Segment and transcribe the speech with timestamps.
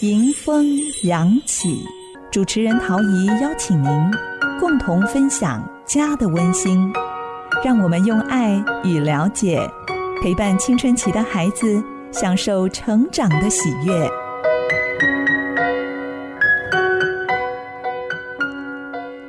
[0.00, 0.64] 迎风
[1.02, 1.84] 扬起，
[2.30, 3.90] 主持人陶怡邀请您
[4.60, 6.92] 共同分享家的温馨，
[7.64, 9.68] 让我们用爱与了解
[10.22, 11.82] 陪伴青春期的孩子，
[12.12, 14.08] 享受成长的喜悦。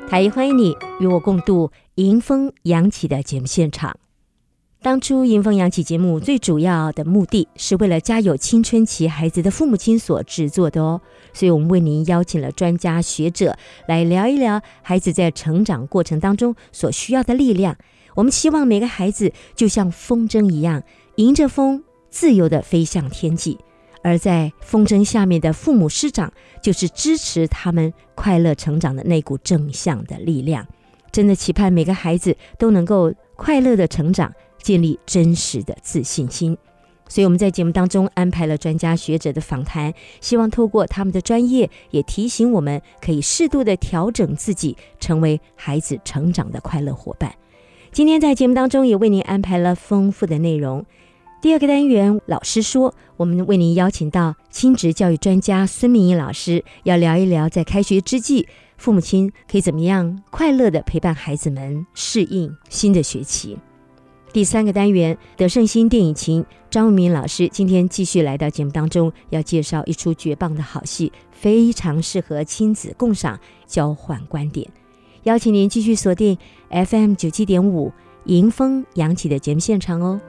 [0.07, 3.97] 台一欢迎你与我共度迎风扬起的节目现场。
[4.81, 11.01] 当初迎风扬起节目最主要的目的是为了家有青春期孩子的父母亲所制作的哦，
[11.33, 13.57] 所以我们为您邀请了专家学者
[13.89, 17.75] 来聊一聊孩子在成长过程当中所需要的力量。
[18.15, 20.81] 我们希望每个孩子就像风筝一样，
[21.15, 23.57] 迎着风自由地飞向天际，
[24.01, 26.31] 而在风筝下面的父母师长
[26.63, 30.65] 就是支持他们快乐成长的那股正向的力量。
[31.11, 34.31] 真的期盼每个孩子都能够快乐的成长。
[34.61, 36.57] 建立真实的自信心，
[37.07, 47.33] 所以我们在节目当中安排了专家学者的访谈，希望透过他们的专业，也提醒我们可以适度的调整自己，成为孩子成长的快乐伙伴。
[47.91, 50.85] 今天在节目当中也为您安排了丰富的内容。
[51.41, 58.45] 第二个单元，老师说，我们为您邀请到亲职教育专家孙明义老师，要聊一聊在开学之际，
[58.77, 63.57] 父母亲可以怎么样快乐的陪伴孩子们适应新的学期。
[64.31, 74.69] 第三个单元，德胜新电影情张文明老师今天继续来到节目当中，要介绍一出绝棒的好戏，非常适合亲子共赏、交换观点。
[75.23, 76.37] 邀请您继续锁定
[76.69, 77.91] FM 九七点五
[78.25, 80.21] 迎风扬起的节目现场哦。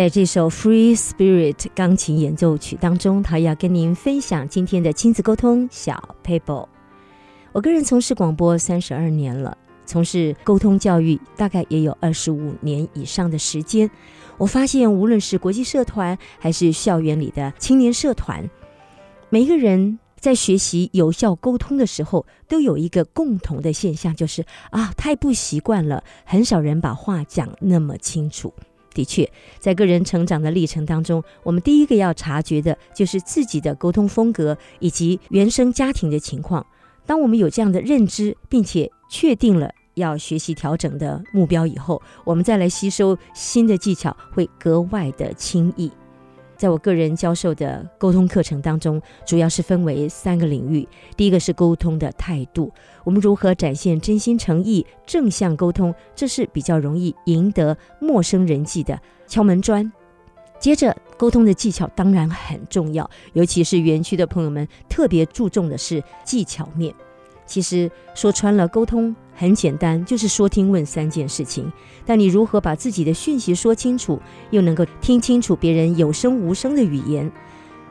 [0.00, 6.66] 在这首《Free Spirit》钢琴演奏曲当中，他要跟您分享今天的亲子沟通小 paper。
[7.52, 13.90] 我个人从事广播三十二年了，从事沟通教育大概也有二十五年以上的时间。
[14.38, 18.48] 我发现，无论是国际社团还是校园里的青年社团，
[19.28, 28.50] 每一个人在学习有效沟通的时候，都有一个共同的现象，就是啊，太不习惯了，很少人把话讲那么清楚。
[28.94, 36.64] 的确，在个人成长的历程当中，我们第一个要察觉的就是自己的沟通风格以及原生家庭的情况。
[37.06, 45.90] 当我们有这样的认知，并且确定了要学习调整的目标以后，我们再来吸收新的技巧，会格外的轻易。
[46.60, 50.86] 在我个人教授的沟通课程当中，主要是分为三个领域。
[51.16, 52.70] 第一个是沟通的态度，
[53.02, 59.90] 我们如何展现真心诚意、正向沟通，这是比较容易赢得陌生人际的敲门砖。
[60.58, 66.94] 接着，沟通的技巧当然很重要，尤其是园区的朋友们特别注重的是技巧面。
[67.50, 71.70] 其实说穿了，沟通很简单，就是说听问三件事情。
[72.06, 74.22] 但你如何把自己的讯息说清楚，
[74.52, 77.28] 又能够听清楚别人有声无声的语言？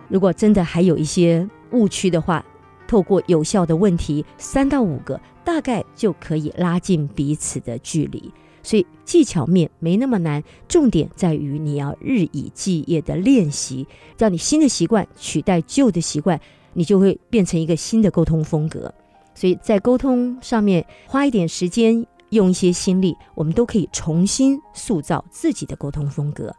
[0.08, 2.44] 如果真的还有一些误区的话，
[2.88, 8.32] 透过有效的问题三到五个，大概就可以拉近彼此的距离。
[8.64, 13.86] 所以技巧面没那么难，重点在于你要日以继夜的练习，
[14.18, 16.40] 让你新的习惯取代旧的习惯，
[16.72, 18.94] 你就会变成一个新的沟通风格。
[19.40, 26.54] 所以在沟通上面花一点时间，用一些心力，我们都可以重新塑造自己的沟通风格。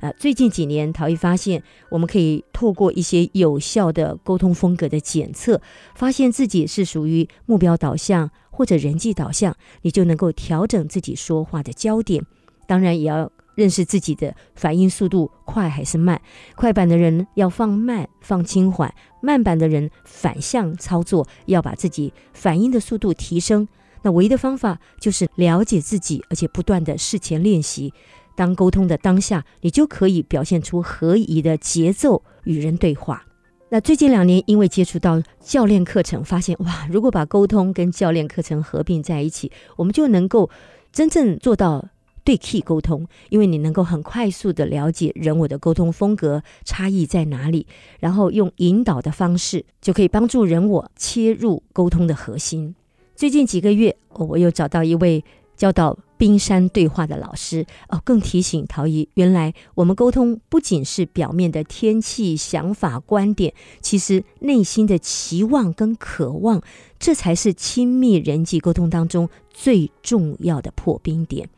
[0.00, 5.60] 呃，最近几年，陶艺发现，我们可以透过一些有效的沟通风格的检测，
[5.94, 12.26] 发现自己是属于目标导向或者人际导向，你就能够调整自己说话的焦点。
[12.66, 16.20] 当然，也要认识自己的反应速度快还是慢。
[16.56, 18.92] 快板的人要放慢、放轻缓，
[19.26, 23.66] 慢板的人反向操作，要把自己反应的速度提升。
[24.02, 27.92] 那唯一的方法就是了解自己，而且不断的事前练习。
[28.36, 33.24] 当沟通的当下，你就可以表现出合宜的节奏与人对话。
[33.68, 40.48] 那最近两年，因为接触到教练课程，发现哇，如果把沟通跟教练课程合并在一起，我们就能够
[40.92, 41.88] 真正做到
[42.26, 43.06] 对 key 沟通。
[43.30, 47.66] 因为你能够很快速的了解人我的沟通风格差异在哪里，
[48.00, 52.74] 然后用引导的方式，就可以帮助人我切入沟通的核心。
[53.14, 55.24] 最近几个月，我又找到一位
[55.56, 55.96] 教导。
[56.18, 63.52] 冰山对话的老师哦，更提醒陶姨，原来我们沟通不仅是表面的天气、想法、观点，
[63.82, 66.62] 其实内心的期望跟渴望，
[66.98, 71.50] 这才是亲密人际沟通当中最重要的破冰点。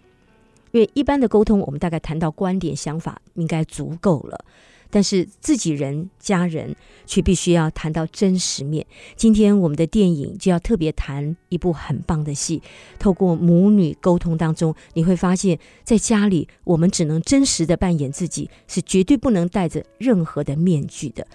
[0.73, 4.45] 因为一般的沟通，我们大概谈到观点、想法，应该足够了。
[4.91, 6.75] 但是自己人、家人
[7.05, 8.87] 却必须要谈到真实面。
[9.17, 12.63] 今天我们的电影就要特别谈一部很棒的戏。
[12.99, 21.27] 透过母女沟通当中，你会发现在家里，我们只能真实的扮演自己，是绝对不能戴着任何的面具的。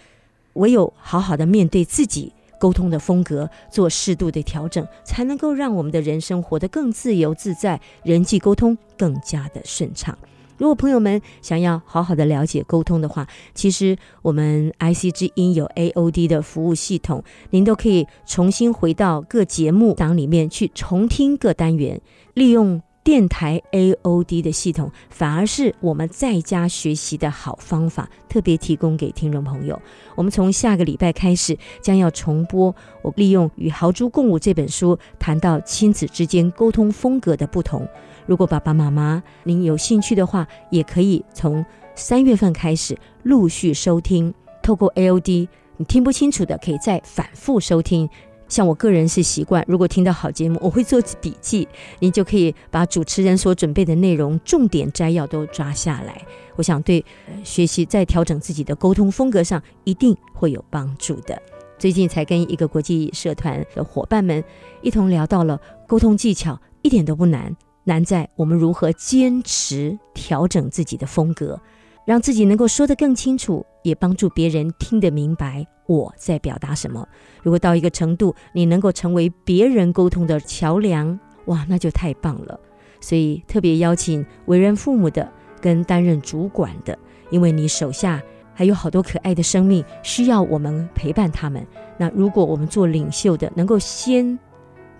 [0.54, 2.34] 唯有好好的面对自己
[2.64, 10.18] 沟通的风格，做适度的调整，才能够让我们的人生活得更自由自在，人际沟通更加的顺畅。
[10.58, 22.00] 如果朋友们想要好好的了解沟通的话，其实我们 IC 之音有 AOD 的服务系统，您都可以重新回到各节目档里面去重听各单元，
[22.34, 29.80] 利用电台 AOD 的系统，反而是我们在家学习的好方法，特别提供给听众朋友。
[30.16, 37.86] 我们从下个礼拜开始将要重播，我利用《与豪猪共舞》这本书谈到亲子之间沟通风格的不同。
[38.26, 41.66] 如果爸爸妈妈您有兴趣的话，也可以从
[41.96, 44.34] 三月份开始陆续收听。
[44.62, 48.10] 透过 AOD，你听不清楚的可以再反复收听。
[48.54, 51.68] 像我个人是习惯，如果听到好节目，我会做笔记，
[51.98, 56.22] 您就可以把主持人所准备的内容重点摘要都抓下来。
[56.56, 57.04] 我想对
[57.44, 61.42] 学习在调整自己的沟通风格上一定会有帮助的。
[61.80, 64.44] 最近才跟一个国际社团的伙伴们
[64.84, 67.58] 一同聊到了沟通技巧，一点都不难。
[67.86, 71.60] 难在我们如何坚持调整自己的风格，
[72.06, 77.08] 让自己能够说得更清楚，也帮助别人听得明白我在表达什么。
[77.42, 82.60] 如果到一个程度，你能够成为别人沟通的桥梁，哇，那就太棒了。
[83.00, 86.98] 所以特别邀请为人父母的跟担任主管的，
[87.30, 88.22] 因为你手下
[88.54, 91.66] 还有好多可爱的生命需要我们陪伴他们。
[91.98, 94.38] 那如果我们做领袖的，能够先。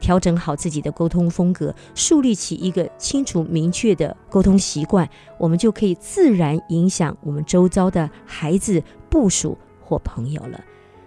[0.04, 5.10] 调整好自己的沟通风格，树立起一个清楚明确的沟通习惯，
[5.40, 10.60] 我们就可以自然影响我们周遭的孩子、部属或朋友了。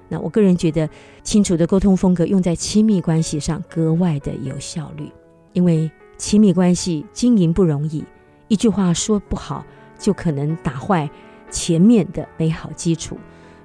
[0.08, 0.88] 那我个人觉得，
[1.22, 5.12] 清楚的沟通风格用在亲密关系上格外的有效率，
[5.52, 8.02] 因为亲密关系经营不容易，
[8.48, 9.62] 一句话说不好，
[9.98, 11.10] 就可能打坏
[11.50, 13.19] 前面的美好基础。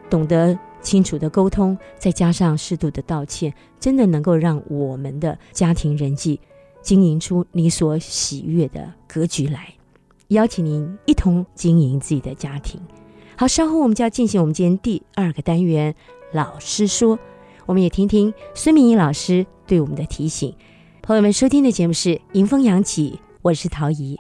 [0.10, 0.60] 懂得。
[0.82, 6.40] 清楚的沟通，再加上适度的道歉，真的能够让我们的家庭人际
[6.82, 9.74] 经营出你所喜悦的格局来。
[10.30, 12.82] 邀请您一同经营自己的家庭。
[13.36, 15.96] 好，稍后我们就要进行我们今天第二个单元——
[16.34, 17.18] 老师说。
[17.68, 20.54] 我们也听听孙明仪老师对我们的提醒。
[21.02, 23.12] 朋友们，收听的节目是《迎风扬起》，
[23.44, 24.18] 我是陶怡。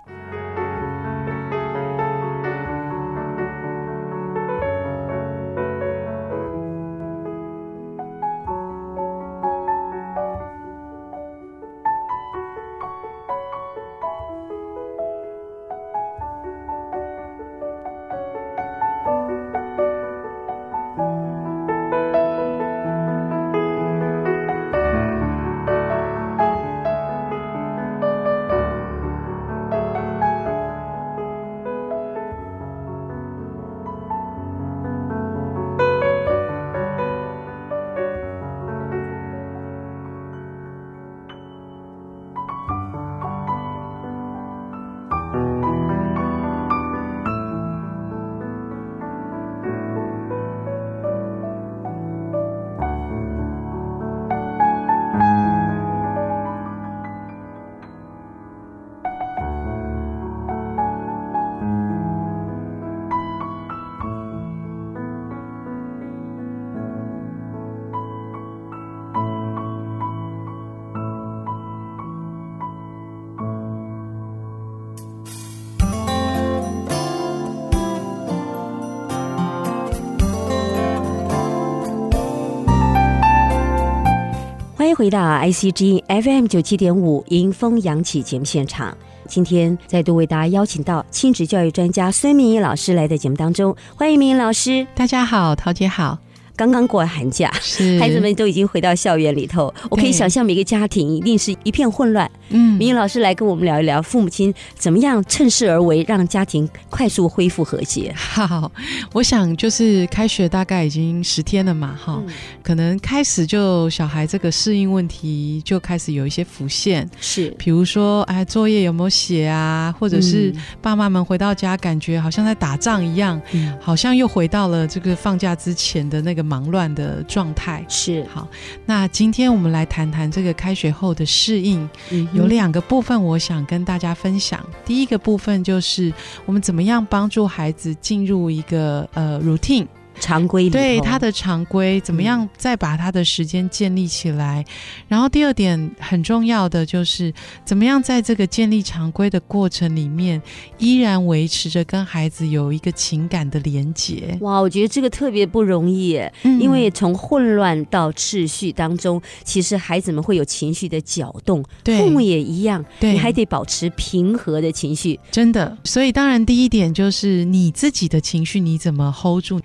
[84.94, 88.96] 回到 ICG FM 九七点五迎风扬起节目现场。
[89.28, 94.86] 今天再度为大家邀请到亲子教育专家孙明义老师来到节目当中，欢迎明义老师。
[94.94, 96.18] 大家好，陶姐好。
[96.62, 97.52] 刚刚过完寒假，
[98.00, 99.74] 孩子们都已经回到校园里头。
[99.90, 102.30] 我可以想象每个家庭一定是一片混乱。
[102.50, 108.14] 嗯，明老师来跟我们聊一聊，父母亲怎么样趁势而为，让家庭快速恢复和谐。
[108.16, 108.72] 好，
[109.12, 112.22] 我想就是开学大概已经十天了嘛，哈，
[112.62, 117.10] 可能开始就小孩这个适应问题就开始有一些浮现。
[117.20, 119.92] 是，比如说，哎，作业有没有写啊？
[120.00, 123.42] 或者是爸妈们回到家感觉好像在打仗一样，
[123.80, 126.51] 好像又回到了这个放假之前的那个。
[126.52, 128.46] 忙乱的状态是好，
[128.86, 131.90] 那今天我们来谈谈这个开学后的适应，
[132.34, 134.60] 有两个部分我想跟大家分享。
[134.84, 136.12] 第一个部分就是
[136.46, 139.88] 我们怎么样帮助孩子进入一个呃 routine。
[140.22, 142.48] 常规对他的常规怎么样？
[142.56, 144.64] 再把他的时间建立起来。
[145.08, 147.34] 然后第二点很重要的就是
[147.66, 150.42] 怎么样在这个建立常规的过程里面，
[150.78, 154.38] 依然维持着跟孩子有一个情感的连结。
[154.42, 165.20] 哇，我觉得这个特别不容易，因为从混乱到秩序当中，其实孩子们会有情绪的搅动，父母也一样，你还得保持平和的情绪。
[165.32, 169.60] 真的，所以当然第一点就是你自己的情绪你怎么 hold 住。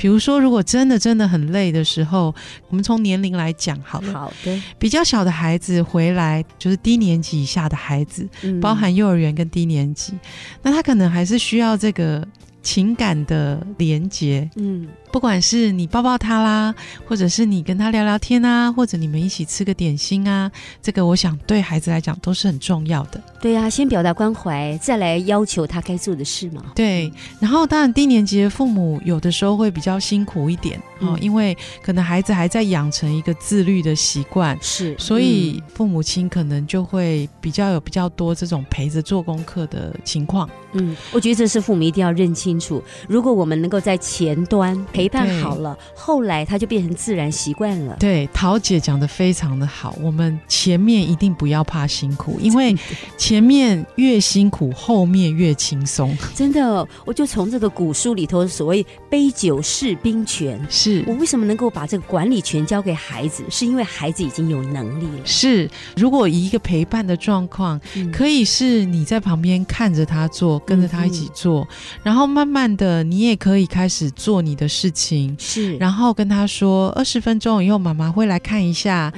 [0.00, 2.34] 比如说，如果真的真的很累的时候，
[2.70, 8.26] 我们从年龄来讲，好了，好的，比较小的孩子回来，就是低年级以下的孩子，
[8.62, 10.14] 包含幼儿园跟低年级，
[10.62, 12.26] 那他可能还是需要这个
[12.62, 14.88] 情感的连结，嗯。
[15.12, 16.72] 不管是你抱抱他啦，
[17.04, 20.48] 或者是你跟他聊聊天啊，或者你们一起吃个点心啊，
[20.80, 23.20] 这个我想对孩子来讲都是很重要的。
[23.40, 26.62] 对呀，先表达关怀，再来要求他该做的事嘛。
[26.76, 40.48] 对，然后当然低年级的父母有的时候会比较辛苦一点哦，因为可能孩子还在养成一个自律的习惯，是，所以父母亲可能就会比较有比较多这种陪着做功课的情况。
[40.74, 44.70] 嗯，我觉得这是父母一定要认清楚，如果我们能够在前端。
[44.92, 47.96] 陪伴好了，后来他就变成自然习惯了。
[47.98, 52.74] 对，桃姐讲的非常的好，我们前面一定不要怕辛苦，因为
[53.16, 56.16] 前面越辛苦，后面越轻松。
[56.34, 65.24] 真的，我就从这个古书里头所谓“杯酒释兵权”，是我为什么能够把这个管理权交给孩子，是因为孩子已经有能力了。
[65.24, 67.80] 是，如果一个陪伴的状况，
[68.12, 71.66] 可以是你在旁边看着他做，跟着他一起做，
[72.02, 74.90] 然后慢慢慢的，你也可以开始做你的事。
[74.92, 79.12] 情是，然后跟他说二十分钟以后妈妈会来看一下，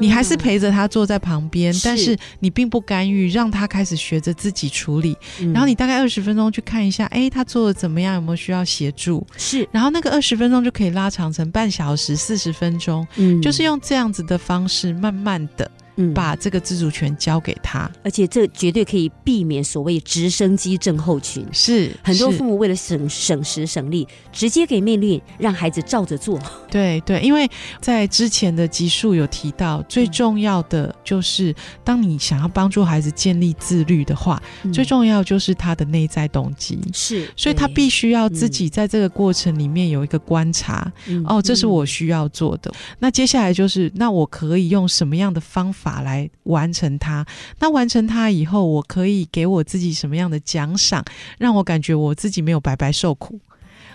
[0.00, 5.16] 你还是陪着他坐在旁边，但是你并不干预，让他开始学着自己处理。
[5.52, 8.14] 然后你大概二十分钟去看一下，哎，他做的怎么样？
[8.14, 9.26] 有没有需要协助？
[9.36, 15.70] 是，然后那个二十分钟就可以拉长成半小时、四十分钟，嗯，就是用这样子的方式，慢慢的。
[16.14, 21.46] 把这个自主权交给他，而且这绝对可以避免所谓直升机症候群。
[21.52, 26.38] 是很多父母为了省省时省力，直接给命令让孩子照着做。
[26.70, 27.48] 对对，因为
[27.80, 36.78] 在之前的集数有提到，最重要的就是当你想要帮助孩子建立自律的话，最重要就是他的内在动机。
[36.92, 40.92] 是，所以他必须要自己在这个过程里面有一个观察。
[41.24, 42.70] 哦，这是我需要做的。
[42.98, 45.85] 那接下来就是，那我可以用什么样的方法？
[45.86, 47.24] 法来完成它，
[47.60, 51.04] 那完成它以后，我可以给我自己什么样的奖赏，
[51.38, 53.38] 让我感觉我自己没有白白受苦。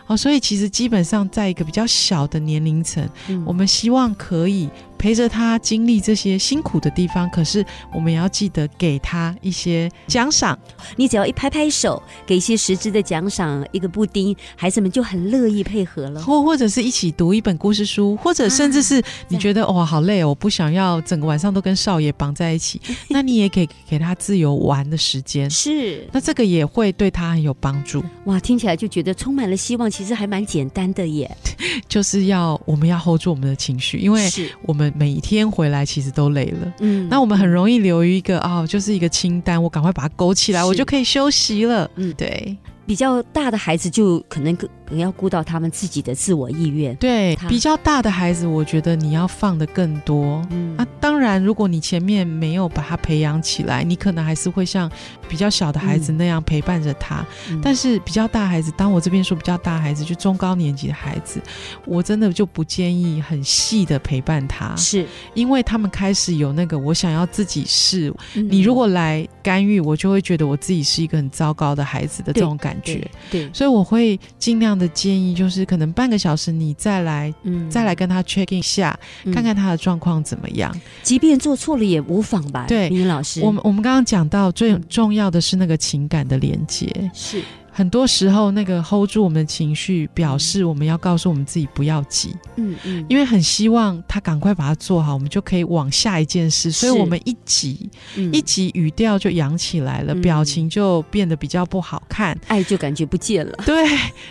[0.07, 3.07] 哦，所以其实基本上在一个比较小的年龄层，
[3.45, 4.69] 我们希望可以。
[5.01, 10.57] 陪着他经历这些辛苦的地方，可是我们也要记得给他一些奖赏。
[10.95, 16.21] 你只要一拍拍手，给一些实质的奖赏，一个布丁，孩子们就很乐意配合了。
[16.21, 22.79] 或或者是一起读一本故事书，或者甚至是你觉得哇好累哦，我不想要整个晚上都跟少爷绑在一起，
[23.09, 25.49] 那你也可以给他自由玩的时间。
[25.49, 28.03] 是，那这个也会对他很有帮助。
[28.25, 29.89] 哇，听起来就觉得充满了希望。
[29.89, 31.35] 其实还蛮简单的耶，
[31.89, 34.29] 就是要我们要 hold 住我们的情绪，因为
[34.61, 34.90] 我们。
[34.95, 42.57] 每一天回来其实都累了，嗯，那我们很容易留一个哦，就是一个清单，我赶快把它勾起来，我就可以休息了，嗯，对。
[42.83, 44.57] 比较大的孩子就可能
[44.91, 46.93] 可能要顾到他们自己的自我意愿。
[46.97, 50.45] 对，比较大的孩子，我觉得你要放的更多。
[50.49, 54.91] 嗯，啊，当然，如果你前面没有把他培养起来，你可能还是会像
[55.29, 57.25] 比较小的孩子那样陪伴着他。
[57.63, 61.41] 但是比较大孩子，当我这边说比较大孩子，就中高年级的孩子，
[61.85, 68.13] 我真的就不建议很细的陪伴他，是因为他们开始有那个我想要自己试。
[68.33, 72.77] 你如果来干预，我就会觉得我自己是一个很糟糕的孩子的这种感。
[72.83, 78.99] 觉对，所以我会尽量的建议，就是可能半个小时你再来，嗯，再来跟他 check 一下，
[79.31, 80.75] 看看他的状况怎么样。
[81.03, 82.65] 即便做错了也无妨吧？
[82.67, 87.41] 对，李老师，我们我们刚刚讲到最重要的是那个情感的连接，是。
[87.71, 92.35] 很多时候，那个 hold 住我们的情绪，表示我们要告诉我们自己不要急。
[92.57, 96.69] 嗯嗯，因为很希望他赶快把它做好，我们就可以往下一件事。
[96.69, 97.89] 所以我们一急，
[98.33, 103.53] 一急语调就扬起来了，表情就变得比较不好看，爱就感觉不见了。
[103.65, 103.87] 对，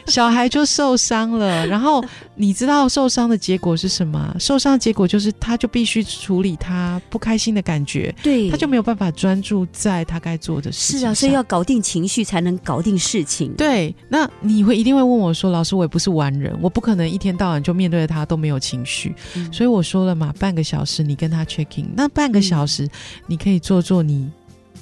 [0.07, 1.67] 小孩就受伤了。
[1.67, 2.05] 然后
[2.35, 4.37] 你知道受伤的结果是什么？
[4.39, 11.01] 受伤的结果就是他就必须处理他不开心的感觉，对，他就没有办法专注在他该做的事情。
[11.01, 13.30] 是啊，所以要搞定情绪，才能搞定事情。
[13.57, 19.15] 对，那你会一定会问我说：“老师，我也不是完人，我不可能一天到晚就面对着他都没有情绪。”
[19.53, 22.89] 所以我说了嘛，半个小时你跟他 checking，那半个小时
[23.27, 24.31] 你可以做做你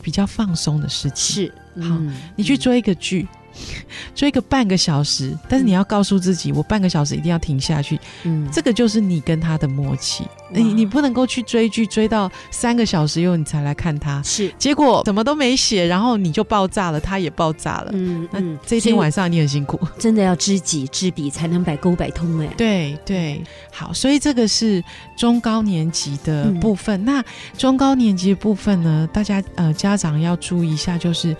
[0.03, 1.47] 比较放松的事情。
[1.47, 2.01] 是，好，
[2.37, 3.29] 你去追一个剧。
[4.15, 7.99] 追个半个小时，但是你要告诉自己，我半个小时一定要停下去。
[8.25, 10.25] 嗯，这个就是你跟他的默契。
[10.51, 17.91] 你你不能够去追剧追到三个小时以后你才来看他，是结果什么都没写，然后你就爆炸了，他也爆炸了。
[17.93, 22.47] 嗯嗯，这一天晚上你很辛苦，真的要知己知彼才能百沟百通哎。
[22.57, 24.83] 对对，好，所以这个是
[25.19, 27.05] 中高年级的部分。
[27.05, 27.23] 那
[27.59, 31.37] 中高年级的部分呢，大家呃家长要注意一下，就是。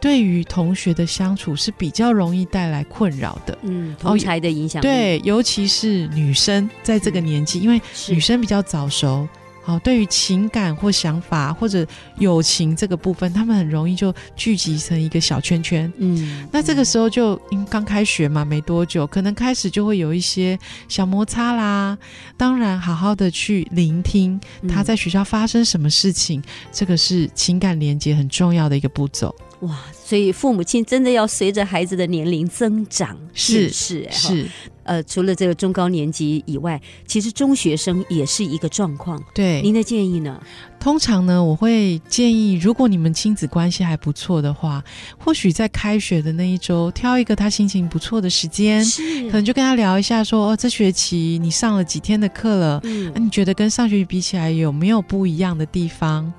[0.00, 9.28] 对于同学的相处是比较容易带来困扰的，嗯，同才的影响，对，尤其是女生在这个年纪，因为女生比较早熟。
[9.62, 11.86] 好，对于情感或想法或者
[12.18, 15.92] 友情这个部分，他们很容易就聚集成一个小圈圈。
[15.98, 21.96] 嗯，那这个时候就因刚开学嘛，没多久，可能开始就会有一些小摩擦啦。
[22.38, 26.42] 当然，好好的去聆听他在学校发生什么事情，
[26.72, 29.32] 这个是情感连接很重要的一个步骤。
[29.60, 34.46] 哇，所以父母亲真的要随着孩子的年龄增长，是是是。
[34.84, 39.22] 呃，除了这个中高年级以外，其实中学生也是一个状况。
[39.32, 40.40] 对，您的建议呢？
[40.80, 44.82] 通常呢，我会建议，如果你们亲子关系还不错的话，
[45.16, 48.84] 或许在开学的那一周，挑一个他心情不错的时间，
[49.26, 52.80] 可能就跟他聊一下，说哦，这学期你上了几天的课了？
[52.82, 56.32] 嗯，那你觉得跟上学期比起来有没有不一样的地方？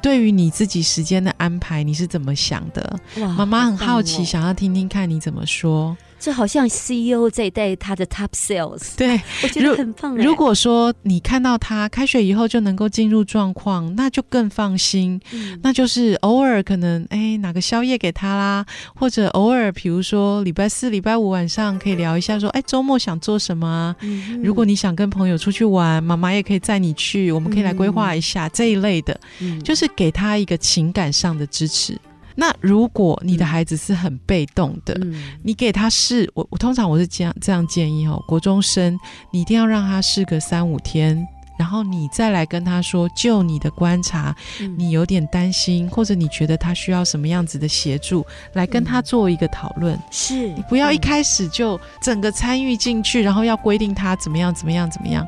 [0.00, 2.98] 对于你自己时间的安排，你是怎么想的？
[3.36, 5.96] 妈妈很好奇，想要听听看你怎么说。
[6.18, 10.16] 这好像 CEO 在带他的 Top Sales，对我觉得很棒。
[10.16, 15.20] 如果说你看到他开学以后就能够进入状况，那就更放心。
[15.62, 23.94] 那就是偶尔可能哎拿个宵夜给他啦，或者偶尔比如说礼拜四、礼拜五晚上可以聊一下，说哎周末想做什么？
[24.42, 29.18] 如果你想跟朋友出去玩，妈妈也可以载你去，我们可以来规划一下这一类的，
[29.62, 31.96] 就是给他一个情感上的支持。
[32.40, 34.96] 那如果你的孩子是很被动的，
[35.42, 38.96] 你给他试，我我通常我是这样这样建议哦，国中生
[39.32, 41.26] 你一定要让他试个三五天，
[41.58, 44.32] 然后你再来跟他说，就你的观察，
[44.76, 49.98] 你有点担心，或者你觉得他需要什么样子的协助，来跟他做一个讨论。
[50.12, 55.26] 是你不要一开始就整个参与进去，然后要规定他怎么样怎么样怎么样。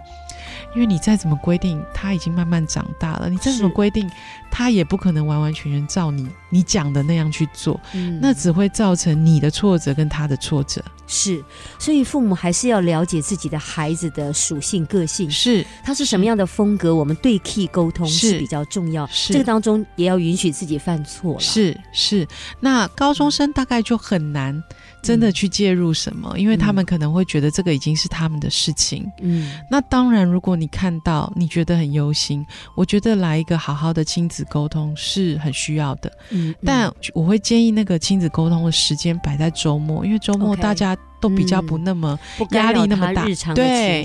[0.72, 3.28] 因为你再怎么规定，他已经慢慢长大了。
[3.28, 4.08] 你再怎么规定，
[4.50, 7.80] 他也不可能完完全全照你你讲的那样去做。
[7.94, 10.82] 嗯，那只会造成你的挫折跟他的挫折。
[11.06, 11.42] 是，
[11.78, 19.04] 所以父母还是要了解自己的孩子的属性、个性，是他是什么样的风格，我们对 key 沟通是比较重要。
[19.08, 21.38] 是这个当中也要允许自己犯错。
[21.40, 22.26] 是是，
[22.60, 24.62] 那高中生大概就很难。
[25.02, 26.38] 真的去介入什么？
[26.38, 29.10] 因为他们可能会觉得这个已经是他们的事情。
[29.20, 36.10] 嗯，那当然，如果你看到你觉得很忧心，我觉得来一个好好的亲子沟通是很需要的。
[36.30, 40.96] 嗯，但我会建议那个亲子沟通的时间摆在周末，因为周末大家。
[41.20, 42.18] 都比较不那么
[42.50, 44.04] 压力那么大，对。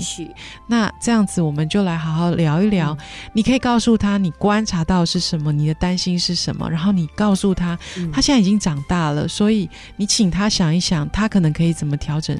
[0.66, 2.96] 那这样子，我们就来好好聊一聊。
[3.32, 7.78] 你可以告诉他你观察到是什么，你的担心是什么，然后你告诉他，
[8.12, 12.38] 他现在已经长大了，所以你请他想一想，他可能可以怎么调整。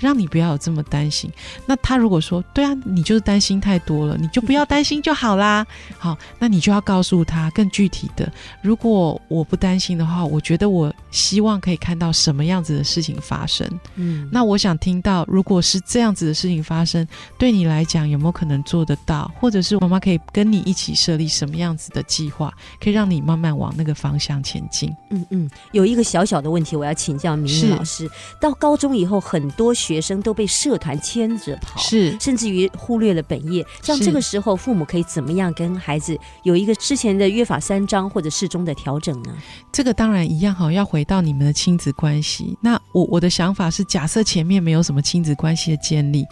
[0.00, 1.30] 让你不要有这么担心。
[1.66, 5.64] 那他如果说对啊，你就是担心太多了，你就不要担心就好啦。
[5.98, 8.30] 好，那你就要告诉他更具体的。
[8.62, 13.68] 如果我不担心的话，我觉得我希望可以看到什么样子的事情发生。
[13.96, 17.06] 嗯，那我想听到，如果是这样子的事情发生，
[17.38, 19.30] 对你来讲有没有可能做得到？
[19.38, 24.94] 或者是妈妈可以跟你一起设立什么样子的计划，可以让你慢慢往那个方向前进？
[25.10, 28.08] 嗯嗯，有一个小小的问题，我要请教明明老师。
[28.40, 33.66] 到高中以后，很多学学生都被社团牵着跑，是，甚至于忽略了本业。
[33.82, 39.34] 像这个时候，父母可以怎么样跟孩子有一个之前的约法三章或者适中的调整呢？
[39.72, 42.56] 这个当然一样哈，要回到你们的亲子关系。
[42.60, 46.24] 那我我的想法是，假设前面没有什么亲子关系的建立，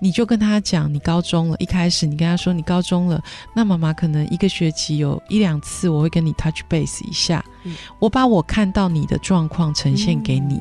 [0.00, 3.20] 你就跟他讲，你高中了，一开始你跟他说你高中了，
[3.56, 7.44] 那妈妈可能一个学期有一两次我会跟你 touch base 一下，
[7.98, 10.60] 我把我看到你的状况呈现给你。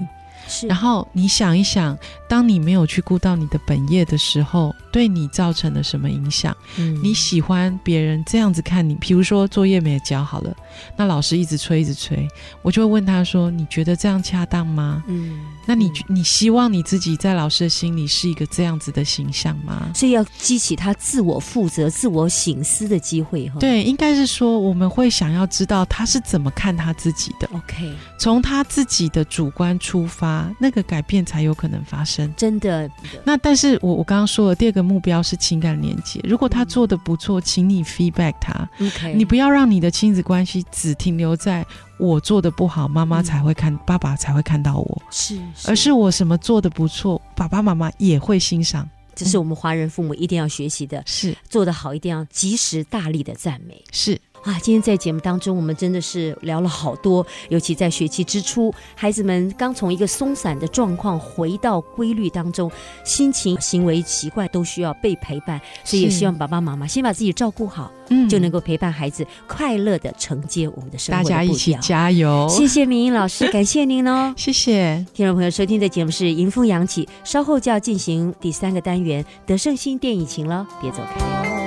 [0.68, 6.56] 然后你想一想，当你没有去顾到你的本业的时候，对你造成了什么影响？
[6.78, 10.56] 嗯，你喜欢别人这样子看你，比如说作业没交好了，
[10.96, 12.28] 那老师一直催，一直催，
[12.62, 19.92] 我就会问他说：“你觉得这样恰当吗？”嗯，那你你希望你自己在老师的心里是一个这样子的形象吗？
[19.94, 23.48] 所以要激起他自我负责、自我醒思的机会。
[23.50, 27.48] 哈，对，应该是说我们会想要知道他是怎么看他自己的。
[27.54, 30.50] OK，从他自己的主观出发。
[30.58, 32.90] 那个改变才有可能发生，真的。
[33.24, 36.20] 那但是我我刚刚说了，第二个目标是情感连接。
[36.24, 38.68] 如果他做的不错，请你 feedback 他。
[38.82, 41.64] OK，你不要让你的亲子关系只停留在
[42.00, 48.90] 我做的不好，妈妈才会看，爸爸才会看到我，是，而是我什么做的不错，爸爸妈妈也会欣赏。
[49.14, 51.36] 这是我们华人父母一定要学习的，是。
[51.50, 54.18] 做得好，一定要及时大力的赞美，是。
[54.44, 62.72] 啊，今天在节目当中，我们真的是聊了好多，尤其在学期之初，孩子们刚从一个松散的状况回到规律当中，
[63.04, 71.24] 心情、行为习惯都需要被陪伴，所以也希望爸爸妈妈先把自己照顾好，嗯，就能够陪伴孩子快乐的承接我们的生活。
[71.24, 72.48] 大家一起加油！
[72.50, 81.59] 谢谢明英老师，感谢您哦，谢谢听众朋友收听的节目是《迎风扬起》，稍后就要进行第三个单元——德胜新电影情了，别走开。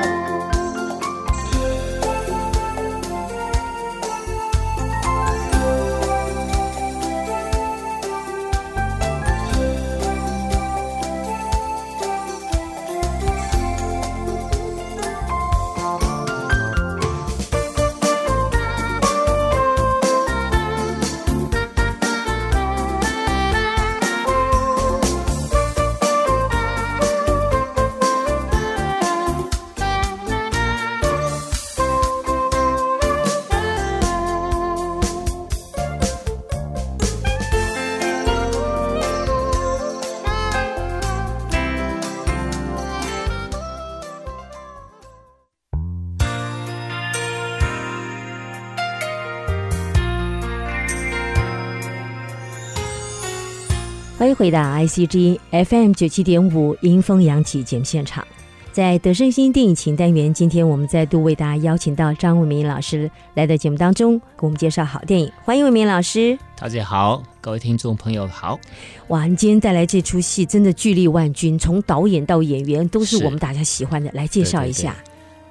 [54.43, 58.27] 回到 ICG FM 九七点五迎风扬起节目现场，
[58.73, 65.31] 在德胜新电影情单元，今天我们再度为大家邀请到张伟明老师来到节目当中，给我们介绍好电影。
[65.45, 68.59] 欢迎伟明老师，大家好，各位听众朋友好。
[69.07, 74.97] 哇，你今天带来这出戏真的巨力万钧，从导演到演员都是我们大家喜欢的，来介绍一下。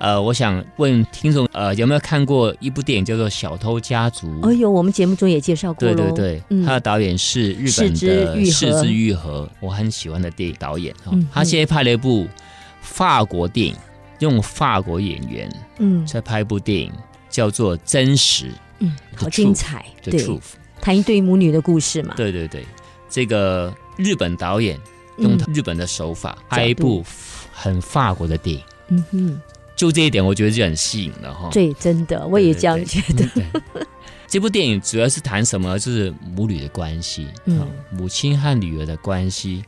[0.01, 4.27] 呃，我想问听众，呃，有没有看过一部电影叫做《小偷家族》？
[4.49, 6.11] 哎呦，我们节目中也介绍过对对
[6.49, 11.15] 对，他的导演是日本的四之愈合，我很喜欢的电影导演哈。
[11.31, 12.27] 他现在拍了一部
[12.81, 13.75] 法国电影，
[14.17, 16.03] 用法国演员嗯。
[16.07, 16.91] 在拍一部电影，
[17.29, 18.47] 叫做《真实》，
[18.79, 20.19] 嗯，好精彩，对，
[20.81, 22.15] 谈一对母女的故事嘛。
[22.17, 22.65] 对对对，
[23.07, 24.79] 这个日本导演
[25.17, 27.05] 用日本的手法拍一部
[27.53, 29.41] 很法国的电影，嗯哼。
[29.81, 31.49] 就这一点，我觉得就很吸引了哈。
[31.51, 33.27] 对，真的，我也这样觉得。
[34.29, 35.79] 这部电影主要是谈什么？
[35.79, 39.65] 就是母女的关系，嗯，母亲和女儿的关系。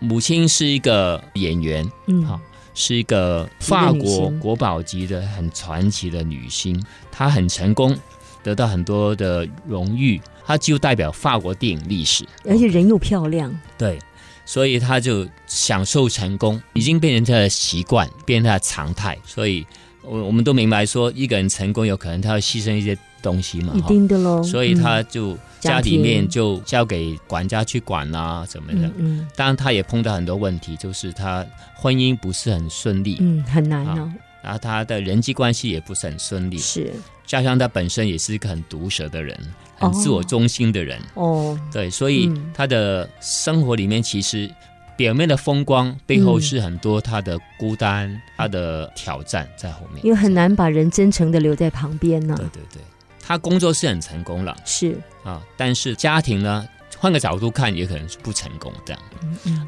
[0.00, 2.38] 母亲是一个演员，嗯，好，
[2.74, 6.78] 是一个法国国宝级的很传奇的女星，
[7.10, 7.96] 她很成功，
[8.42, 13.98] 得到很多的荣誉，她就代表法国电影历史，而且人又漂亮，对。
[14.44, 19.18] 所以他就享受成功，已经变成他的习惯，变成他的常态。
[19.24, 19.66] 所以，
[20.02, 24.42] 我我们都明白说，一个人成功有可能他要牺牲一些东西嘛，一定的喽。
[24.42, 28.90] 所以他就家里面就交给管家去管啊，怎么的。
[28.98, 29.26] 嗯。
[29.34, 34.12] 当然，他也碰到很多问题，就是他婚姻不是很顺利，嗯，很难哦。
[34.44, 36.92] 然后他的人际关系也不是很顺利，是。
[37.26, 39.36] 加上他本身也是一个很毒舌的人。
[39.76, 41.00] 很自我中心的人。
[41.14, 44.48] 哦，对，所以他的生活里面其实
[44.96, 52.36] 表面的风光背后是很多他的孤单、他的挑战在后面，因为很难把人真诚的留在旁边呢。
[52.36, 52.82] 对对对，
[53.20, 54.96] 他工作是很成功了，是。
[55.24, 56.64] 啊，但是家庭呢，
[56.96, 59.02] 换个角度看也可能是不成功这样。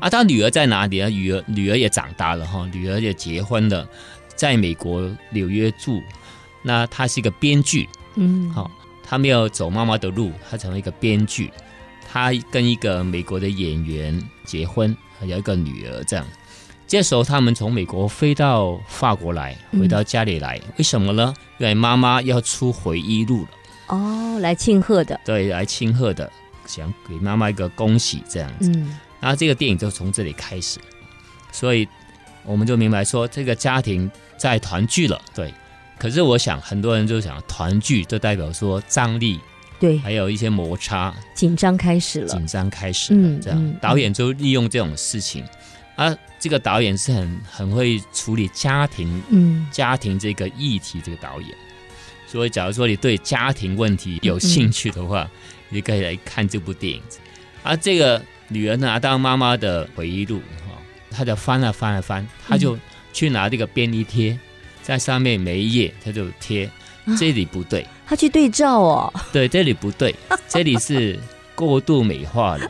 [0.00, 1.08] 啊，他女儿在哪里啊？
[1.08, 3.86] 女儿女儿也长大了哈，女儿也结婚了，
[4.36, 6.00] 在美国纽约住。
[6.62, 8.70] 那他是一个编剧，嗯，好。
[9.08, 11.48] 他没有走妈妈的路，他成为一个编剧。
[12.08, 16.02] 他跟一个美国的演员结婚，有一个女儿。
[16.02, 16.26] 这样，
[16.88, 21.32] 这时候他们从美国飞到法国来，回到家里来，为什么呢？
[21.58, 23.48] 因为妈妈要出回忆录了。
[23.88, 25.20] 哦，来庆贺的。
[25.24, 26.28] 对，来庆贺的，
[26.64, 28.72] 想给妈妈一个恭喜，这样子。
[28.74, 28.98] 嗯。
[29.20, 30.80] 然后这个电影就从这里开始，
[31.52, 31.86] 所以
[32.44, 35.20] 我们就明白说，这个家庭在团聚了。
[35.34, 35.52] 对。
[35.98, 39.40] 可是我想，很多人就想团聚，就代表说张力。
[39.78, 43.38] 对，还有一些摩擦，紧张开始了，紧张开始了。
[43.40, 45.44] 这样，导演就利用这种事情，
[45.94, 51.50] 啊，这个导演是很很会处理家庭，嗯，家庭这个议题，这个导演。
[52.26, 55.26] 所以，假如说你对家庭问题有兴趣的话，
[55.68, 57.02] 你可以来看这部电影。
[57.62, 60.72] 而这个女儿拿到妈妈的回忆录，哈，
[61.10, 62.78] 她就翻啊翻啊翻，她就
[63.16, 64.38] 去拿这个便利贴，
[64.82, 66.70] 在上面每一页，他就贴。
[67.18, 69.14] 这里不对，他去对照哦。
[69.32, 70.14] 对，这里不对，
[70.46, 71.18] 这里是
[71.54, 72.68] 过度美化了，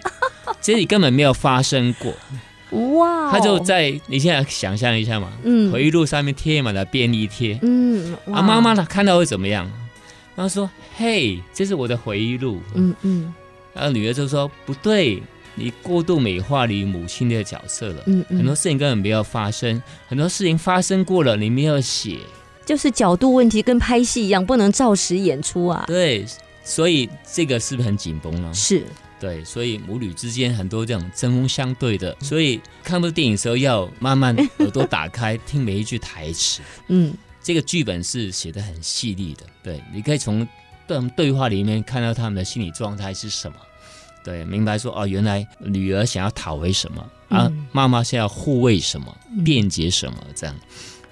[0.61, 2.15] 这里根本没有发生过。
[2.99, 3.33] 哇！
[3.33, 9.69] 他就在你现在想象一下嘛，嗯，回忆录上面贴满了便利贴，嗯，啊，妈妈呢看到会怎么样？
[10.37, 13.35] 然后说：“嘿，这是我的回忆录。”嗯嗯，
[13.73, 15.21] 然后女儿就说：“不对，
[15.57, 22.19] 你过度美化你母亲的角色了，嗯嗯，很多事情根本没有发生，很多事情发生过了，你没有写。”
[22.67, 25.85] 就是角度问题，跟拍戏一样，不能照实演出啊。
[25.87, 26.27] 对，
[26.63, 28.53] 所以这个是不是很紧绷呢？
[28.53, 28.85] 是，
[29.21, 36.61] 对，所以母女之间很多这种针锋相对的，所以看部电影的时候要慢慢耳朵打开，听每一句台词。
[36.89, 39.47] 嗯，这个剧本是写的很细腻的。
[39.63, 40.47] 对，你可以从
[40.89, 43.57] 对对话里面看到他们的心理状态是什么。
[44.27, 50.57] 对，明白说哦，原来女儿想要讨回什么，啊，妈妈是要护卫什么，辩解什么，这样。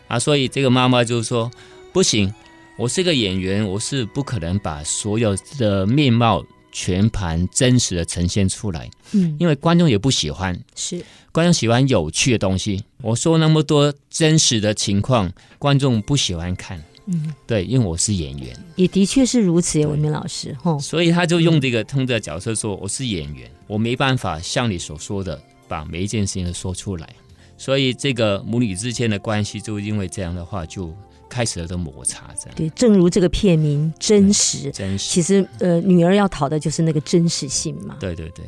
[0.09, 1.49] 啊，所以这个妈妈就是说，
[1.93, 2.35] 不行，
[2.77, 11.01] 我是个演员，我是不可能把所有的面貌全盘真实的呈现出来，嗯，因为观众也不喜欢，是。
[11.31, 12.85] 观众喜欢有趣的东西。
[13.01, 27.09] 我说那么多真实的情况，观众不喜欢看，嗯，对，因为我是演员，也的确是如此，文明老师，哈，所以他就用这个通的角色说，我是演员，我没办法像你所说的把每一件事情都说出来。
[27.57, 30.93] 所以这个母女之间的关系，就因为这样的话，就
[31.29, 32.25] 开始了的摩擦。
[32.37, 35.09] 这样对，正如这个片名“真实”，真实。
[35.09, 37.97] 其实，呃，女儿要讨的就是那个真实性嘛。
[38.01, 38.45] 对对对。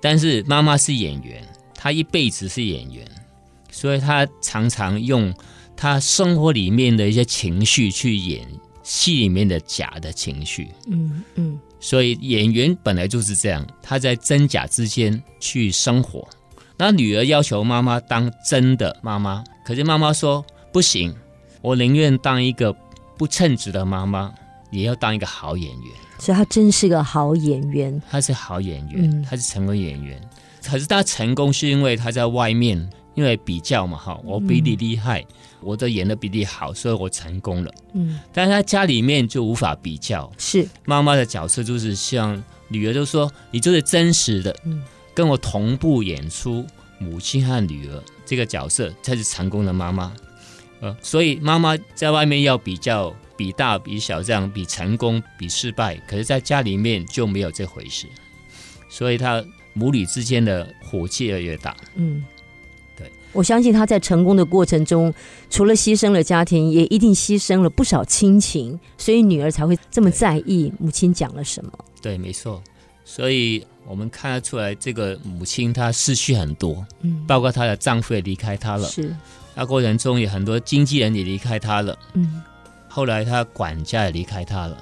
[0.00, 3.06] 但是妈妈是演员，她一辈子是演员，
[3.70, 5.32] 所以她常常用
[5.80, 8.46] 她生活里面的一些情绪去演
[8.82, 10.68] 戏里面的假的情绪。
[10.88, 11.58] 嗯嗯。
[11.80, 16.28] 所以演员本来就是这样，他在真假之间去生活。
[16.76, 21.14] 那女儿要求妈妈当真的妈妈，可是妈妈说不行，
[21.62, 22.70] 我宁愿当一个
[23.16, 24.30] 不称职的妈妈，
[24.70, 25.92] 也要当一个好演员。
[26.18, 30.20] 所以她真是个好演员，她是好演员，她是成功演员。
[30.62, 35.24] 可是她成功是因为她在外面，因为比较嘛，哈，我比你厉害，
[35.62, 37.74] 我的演的比你好，所以我成功了。
[37.94, 44.56] 嗯，但是她家里面就无法比较，是妈妈的角色就是像女儿就说，你就是真实的。
[44.64, 44.82] 嗯。
[45.12, 46.64] 跟我同步演出
[46.98, 50.14] 母亲和女儿这个角色才是成功的妈妈，
[50.80, 58.06] 呃，所以妈妈在外面要比较比大比小这样比成功比失败，可是在家里面就没有这回事，
[58.88, 59.44] 所以她
[59.74, 61.76] 母女之间的火气越来越大。
[61.96, 62.39] 嗯，对，
[63.32, 65.12] 我相信他在成功的过程中，
[65.48, 71.72] 除了牺牲了家庭，也一定牺牲了不少亲情，所以女儿才会这么在意母亲讲了什么。
[72.02, 72.62] 对，没错，
[73.04, 73.64] 所以。
[73.86, 79.12] 我们看得出来，这个母亲她失去很多，嗯，包括她的丈夫也离开她了，是。
[79.52, 82.40] 那过程中有很多经纪人也离开她了，嗯。
[82.88, 84.76] 后来她管家也离开她了，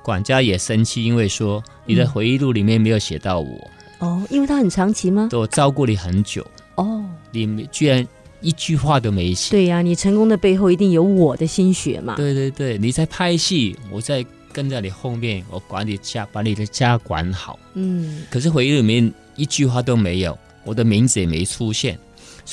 [0.00, 3.70] 管家也生气，因为说你的回忆录里面没有写到我。
[3.98, 5.28] 哦，因为他很长期吗？
[5.32, 6.46] 我照顾你很久。
[6.76, 7.04] 哦，
[7.44, 8.06] 你居然
[8.40, 9.50] 一句话都没写。
[9.50, 12.14] 对呀，你成功的背后一定有我的心血嘛。
[12.14, 14.24] 对对对，你在拍戏，我在。
[14.52, 17.58] 跟在你后面，我管你家，把你的家管好。
[17.74, 21.98] 嗯，可是回忆里面一句话都没有，我的名字也没出现。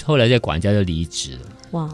[0.03, 1.39] 后来这管家就离职了。
[1.71, 1.89] 哇，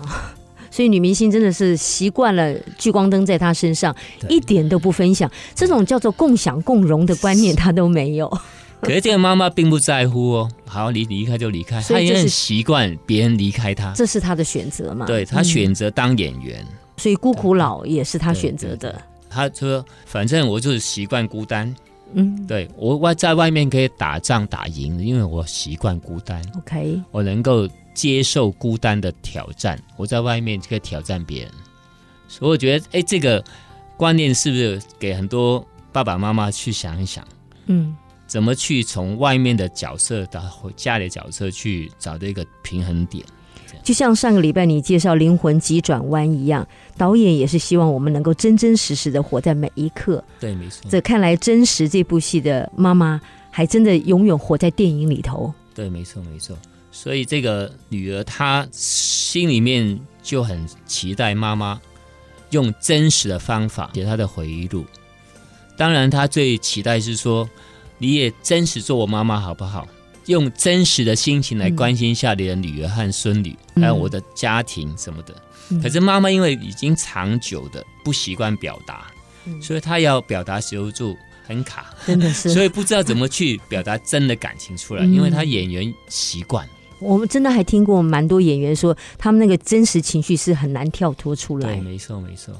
[0.71, 3.95] 所以女明星真的是习惯了聚光灯在她身上，
[4.27, 8.35] 一点都不分享，这种叫做共享共荣的观念她都没有。
[8.81, 15.05] 可是这个妈妈并不在乎哦，好，你离开就离开，她也很习惯别人离开她，这是她的选择嘛？
[15.05, 16.65] 对她选择当演员，
[16.97, 19.01] 所以孤苦老也是她选择的。
[19.29, 21.75] 她说：“反正我就是习惯孤单，
[22.13, 26.41] 嗯，对我外在外面可以打仗打赢，因为我习惯孤单。
[26.57, 31.51] OK，我能够接受孤单的挑战，我在外面可以挑战别人。
[32.27, 33.43] 所以我觉得，哎，这个
[33.97, 37.23] 观念是不是给很多爸爸妈妈去想一想？
[37.67, 37.95] 嗯，
[38.29, 40.39] 怎么去从外面的角色到
[40.75, 43.25] 家里的角色去找到一个平衡点。
[43.81, 50.23] 就像上个礼拜你介绍《灵魂急转弯》一样，导演也是希望我们能够真真实实的活在每一刻。
[50.39, 50.87] 对，没错。
[50.89, 55.51] 这看来真实这部戏的妈妈还真的永远活在电影里头。
[55.73, 56.55] 对，没错，没错。
[56.91, 61.79] 所以这个女儿她心里面就很期待妈妈
[62.51, 64.85] 用真实的方法写她的回忆录。
[65.77, 67.49] 当然，她最期待是说
[67.99, 69.87] 你也真实做我妈妈好不好？
[70.25, 75.33] 用真实的心情来关心一下你的女儿和孙女，还有我的家庭什么的。
[75.81, 79.07] 可是妈妈因为已经长久的不习惯表达，
[79.59, 86.67] 所以她要表达时候就很卡，真的是， 所以不知道怎么去表达真的感情出来，因为她演员习惯。
[86.99, 91.73] 我们真的还听过蛮多演员说，他们那个真实情绪是很难跳脱出来。
[91.73, 92.53] 对，没错，没错。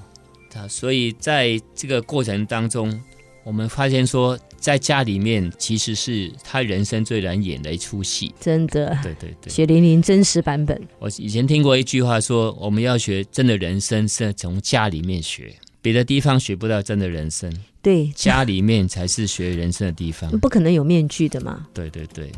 [0.55, 2.99] 啊，所以在这个过程当中，
[3.43, 4.35] 我们发现说。
[4.59, 8.97] 在家里面，其实是他人生最难演的一出戏，真的。
[9.01, 10.79] 对对对，血淋淋真实版本。
[10.99, 17.51] 我以前听过一句话说，我们要学真的人生是从家里面学，别的地方学不到真的人生。
[17.81, 20.29] 对，家里面才是学人生的地方。
[20.39, 21.65] 不可能有面具的嘛。
[21.73, 22.29] 对对对，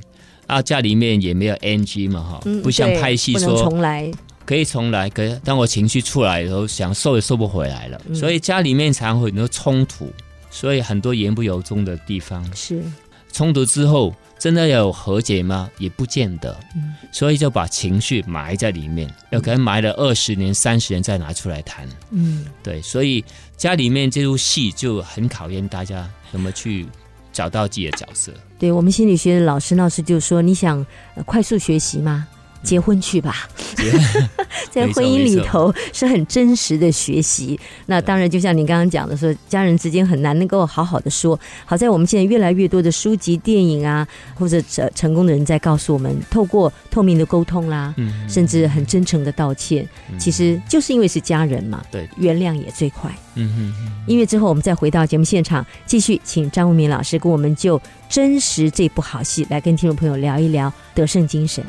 [0.45, 4.11] 啊，家里面也没有 NG 嘛哈，不像拍戏说重来，
[4.45, 10.11] 可以重来，可当我情绪出来的时候，想瘦也瘦不回来了，所以家里面常会很多冲突。
[10.51, 12.83] 所以很多言不由衷的地方是
[13.31, 15.69] 冲突之后，真的要有和解吗？
[15.77, 16.59] 也不见得。
[16.75, 21.87] 嗯，所以就把情绪埋在里面，有可能埋了二十年、三十年再拿出来谈。
[22.09, 22.81] 嗯，对。
[22.81, 23.23] 所以
[23.55, 26.85] 家里面这出戏就很考验大家怎么去
[27.31, 28.33] 找到自己的角色。
[28.59, 30.85] 对我们心理学的老师、老师就说：“你想
[31.25, 32.27] 快速学习吗？”
[32.63, 33.47] 结婚去吧，
[34.71, 37.59] 在婚姻里头是很真实的学习。
[37.87, 41.39] 那当然，就像您刚刚讲的，说家人之间很难能够好好的说。
[41.65, 47.93] 好在我们现在越来越多的书籍、电影啊，或者成成功的人在告诉我们，透过透明的沟通啦，
[48.27, 49.87] 甚至很真诚的道歉，
[50.19, 51.83] 其实就是因为是家人嘛。
[51.91, 53.11] 对，原谅也最快。
[53.35, 53.91] 嗯哼。
[54.07, 61.63] 音乐之后，我们再回到节目现场，继续请张文明老师跟我们就真实这部好戏来跟听众朋友聊一聊得胜精神。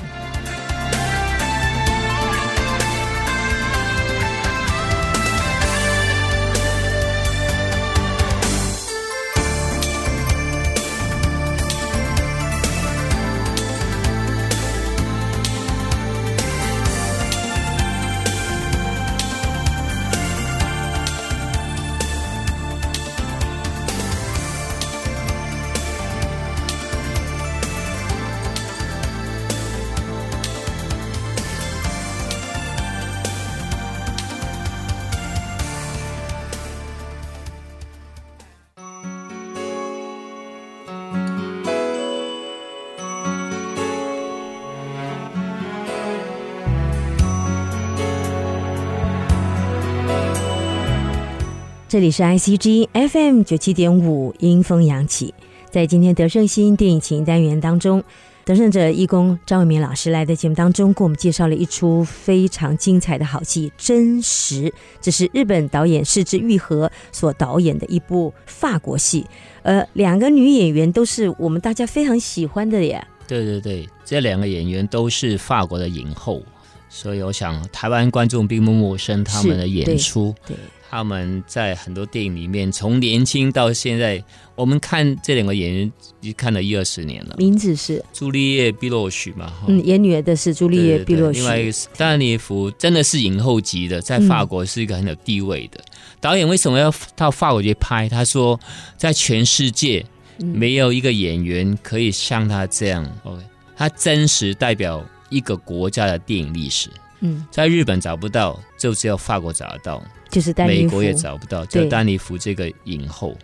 [51.92, 55.34] 这里是 ICG FM 九七点五，阴风扬起。
[55.70, 58.02] 在今天德胜新电影情单元当中，
[58.46, 64.70] 德胜者义工张伟民老师来的节目当中，给我们介绍了一出非常精彩的好戏《真实》。
[65.02, 69.26] 这是日本导演市之愈和所导演的一部法国戏。
[69.62, 73.06] 呃，两个女演员都是我们大家非常喜欢的耶。
[73.28, 76.40] 对对对，这两个演员都是法国的影后，
[76.88, 80.34] 所以我想台湾观众并不陌生他们的演出。
[80.46, 80.56] 对。
[80.92, 84.22] 他们在很多电影里面，从年轻到现在，
[84.54, 87.34] 我们看这两个演员已经看了一二十年了。
[87.38, 89.50] 名字是朱丽叶·碧洛许嘛？
[89.68, 91.38] 嗯，演女儿的是朱丽叶·碧洛许。
[91.38, 95.80] 另外一个丹尼弗真的是影后级的，在法国是一个很有地位的
[96.20, 96.46] 导演。
[96.46, 98.06] 为什么要到法国去拍？
[98.06, 98.60] 他说，
[98.98, 100.04] 在全世界
[100.36, 103.10] 没有一个演员可以像他这样。
[103.24, 103.42] OK，
[103.74, 106.90] 他真实代表一个国家的电影历史。
[107.20, 110.04] 嗯，在日本找不到，就只有法国找得到。
[110.32, 113.36] 就是美国也找不到，就丹尼弗这个影后，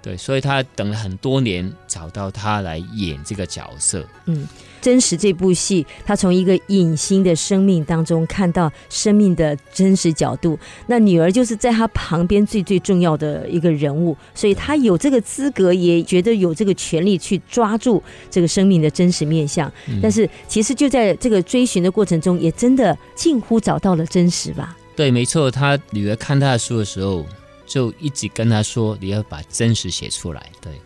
[0.00, 4.02] 对，所以他等了很多年，找到他来演这个角色。
[4.24, 4.48] 嗯，
[4.80, 10.58] 真实这部戏，他从一个隐形的生命当中看到生命的真实角度。
[10.86, 19.70] 那女儿就是在他旁边最最重要的一个人物，所以他有这个资格，也觉得有这个权利去抓住这个生命的真实面相。
[20.02, 24.74] 但是，其实就在这个追寻的过程中，也真的近乎找到了真实吧。
[25.00, 27.24] 对，没错，他女儿看他的书的时候，
[27.66, 30.78] 就一直跟他说：“你要把真实写出来。”对，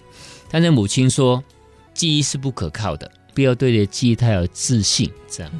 [0.49, 1.43] 但是母亲说
[1.93, 5.51] ：“记忆是不可靠的，不要对你的记忆太有自信。”这样，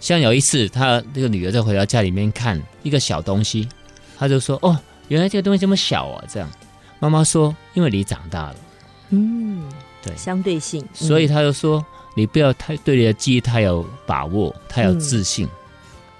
[0.00, 3.68] 像有一次，他那个女儿在回到家里面看一个小东西，
[4.16, 4.74] 他就说：“哦，
[5.08, 6.50] 原来这个东西这么小啊！”这样，
[6.98, 8.56] 妈妈说：“因为你长大了。”
[9.10, 9.70] 嗯，
[10.02, 10.82] 对，相对性。
[10.94, 11.84] 所以他就说，
[12.16, 15.46] 你不要太对你的记忆太有把握，太有自信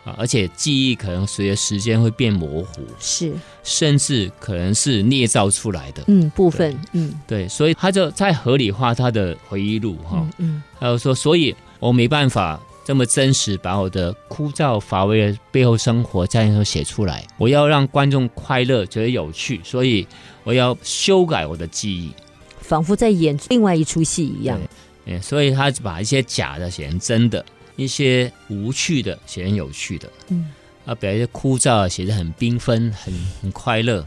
[0.04, 3.32] 啊，而且记忆可能随着时间会变模糊，是，
[3.62, 12.60] 甚至可能是捏造出来的，嗯，部分，嗯，对，所以他就在合理化他的回忆录哈，嗯，还有说，所以我没办法。
[12.84, 17.24] 这么真实，把我的枯燥乏味的背后生活这样写出来。
[17.38, 20.04] 我要让观众快乐，觉得有趣，所以
[20.42, 22.12] 我要修改我的记忆，
[22.60, 24.60] 仿佛在演另外一出戏一样。
[25.06, 27.44] 嗯，所以他把一些假的写成真的，
[27.76, 30.10] 一些无趣的写成有趣的。
[30.28, 30.50] 嗯，
[30.84, 34.06] 啊，表一些枯燥写得很缤纷、很很快乐。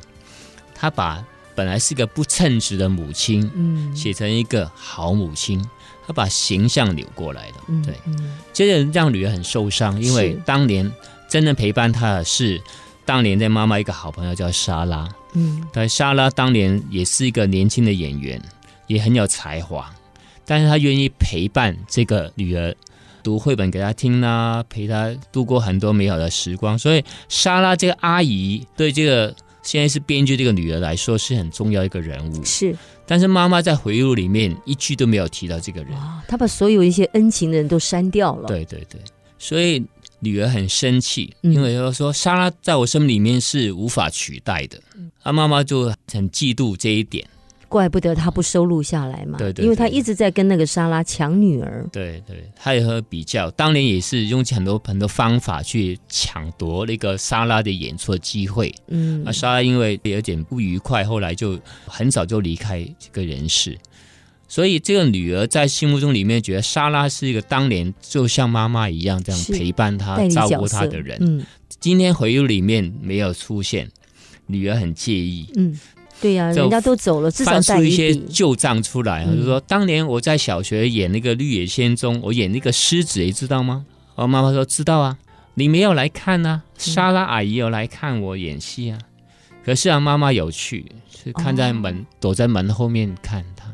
[0.73, 5.63] 他把本来是个不称职的母亲，嗯，写成一个好母亲。
[6.07, 7.95] 他把形象扭过来了，对，
[8.53, 10.91] 接着让女儿很受伤，因为当年
[11.27, 12.61] 真正陪伴她的是
[13.03, 18.39] 当年的妈妈一个好朋友叫莎拉，嗯，但莎拉当年也是一个年轻的演员，
[18.85, 19.91] 也很有才华，
[20.45, 22.75] 但是她愿意陪伴这个女儿
[23.25, 32.77] 读绘本给他听啦，陪他度过很多美好的时光，所以莎拉这个阿姨对这个现在是编剧这个女儿来说是很重要一个人物，是。
[33.07, 35.91] 但是妈妈在回忆录里面一句都没有提到这个人，
[36.27, 38.47] 她把所有一些恩情的人都删掉了。
[38.47, 39.01] 对对对，
[39.39, 39.83] 所以
[40.19, 44.79] 女儿很生气，因为她说莎拉在我生命里面是无法取代的，
[45.23, 47.27] 她妈妈就很嫉妒这一点。
[47.67, 51.87] 怪不得他不收录下来嘛，对对，因为他一直在跟那个莎拉抢女儿。
[51.91, 58.73] 对对，他也和比较，当年也是用很多很多方法去抢夺那个莎拉的演出的机会。
[58.87, 63.77] 嗯，那莎拉因为有点不愉快，后来就很早就离开这个人世。
[64.47, 71.17] 所以这个女儿在心目中里面觉得莎拉是一个当年就像妈妈一样这样陪伴她、照顾她的人。
[71.19, 71.43] 嗯，
[71.79, 73.89] 今天回忆录里面没有出现，
[74.45, 75.47] 女儿很介意。
[75.55, 75.77] 嗯。
[76.25, 79.23] 对呀，人家都走了，至少带出一些旧账出来。
[79.27, 83.85] 就说当年我在小学演那个《绿野仙踪》，我演那个狮子，你知道吗？
[84.15, 85.19] 我妈妈说知道啊，
[85.53, 86.63] 你没有来看呢。
[86.79, 88.97] 莎拉阿姨有来看我演戏啊。
[89.63, 90.83] 可是啊，妈妈有去，
[91.15, 93.71] 是看在门，躲在门后面看她。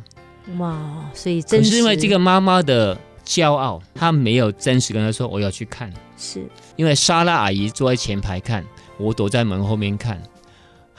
[0.57, 5.89] 哇，所以真是因为这个妈妈的骄傲，她没有真实跟她说我要去看。
[6.17, 6.45] 是
[6.75, 8.65] 因为莎拉阿姨坐在前排看，
[8.97, 10.21] 我躲在门后面看。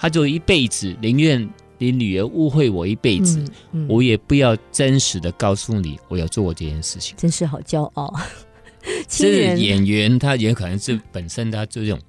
[0.02, 1.48] 他就一辈子宁愿
[1.78, 3.40] 你女儿误会我一辈子，
[3.88, 7.14] 我也不要真实的告诉你我有做过这件事情。
[7.16, 8.12] 真是好骄傲。
[9.06, 12.00] 这演员他也可能是本身他这种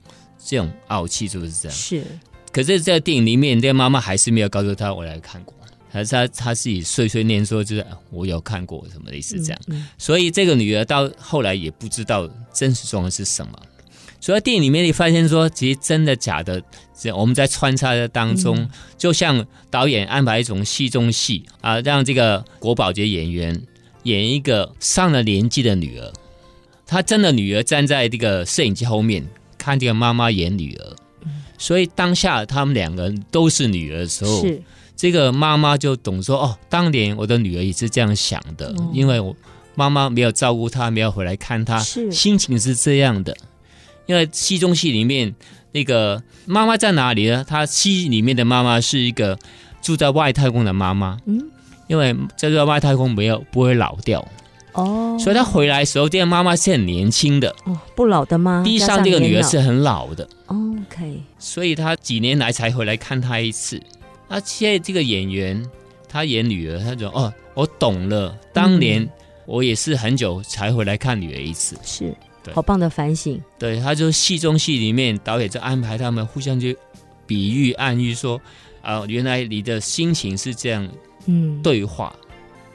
[0.44, 1.78] 这种傲气就是这样。
[1.78, 2.04] 是。
[2.52, 5.54] 可是，在电影里面，这个妈妈还是没有告诉他我来看过，
[5.92, 9.62] 还是他他自己碎碎念说就是我有看过什么类似这样。
[10.00, 13.54] 所以这个女儿到后来也不知道真实状况是什么。
[14.24, 16.64] 所以电影里面你发现说，其实真的假的，
[17.14, 23.62] 我们在穿插的当中，就像导演安排一种戏中戏啊，让这个国宝级演员
[24.04, 26.10] 演一个上了年纪的女儿，
[26.86, 30.96] 她真的女儿站在这个摄影机后面看这个妈妈演女儿，
[31.58, 34.42] 所以当下他们两个人都是女儿的时候，
[34.96, 39.36] 这个妈妈就懂说哦，当年我的女儿也是这样想的，因为我
[39.76, 41.78] 妈妈没有照顾她，没有回来看她，
[42.10, 43.36] 心情是这样的。
[44.06, 45.34] 因为戏中戏里面
[45.72, 47.44] 那个妈妈在哪里呢？
[47.48, 49.38] 她戏里面的妈妈是一个
[49.82, 51.18] 住在外太空的妈妈。
[51.26, 51.42] 嗯，
[51.88, 54.26] 因为在这外太空没有不会老掉
[54.74, 58.64] 哦，所以她回来的时候，这个妈妈是很年轻的哦，不老的吗？
[58.66, 60.28] 地上这个女儿是很老的。
[60.48, 63.82] OK，所以她几年来才回来看她一次。
[64.30, 65.64] 而且这个演员
[66.10, 69.08] 他演女儿，他说：“哦，我懂了，当年
[69.46, 72.16] 我也是很久才回来看女儿一次。”是。
[72.52, 76.76] 好棒的反省，对，他就戏中戏里面导演就安排他们互相就
[77.28, 78.42] 比喻暗喻说，
[78.82, 80.90] 啊，原来你的心情是这样，
[81.28, 82.14] 嗯，对话，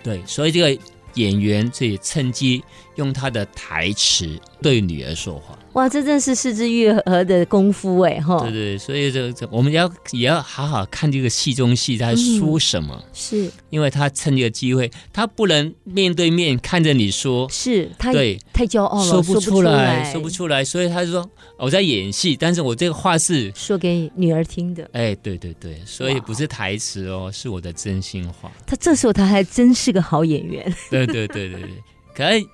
[0.02, 0.82] 对，所以这个
[1.14, 2.62] 演员这也趁机
[2.94, 5.57] 用他的台词对女儿说话。
[5.74, 8.40] 哇，这真是四肢愈合的功夫哎哈！
[8.40, 13.04] 对对，所以这这我们要也要好好看这个戏中戏在说什么。
[13.12, 24.88] 是，因为他趁这个机会，他不能面对面看着你说，是他对太骄傲了，说不出来，说不出来，所以他就说我在演戏，但是我这个话是说给女儿听的。
[24.92, 28.50] 哎，对对对，所以不是台词哦，是我的真心话。
[28.66, 30.74] 他这时候他还真是个好演员。
[30.90, 31.70] 对对对对对，
[32.14, 32.44] 可能。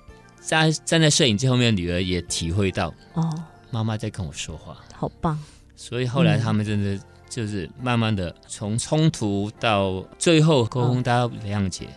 [0.45, 5.37] 站站在摄影机后面的女儿也体会到哦，妈妈在跟我说话，好棒。
[5.75, 11.87] 所以后来他们真的就是慢慢的从冲突到最后沟通，大家谅解，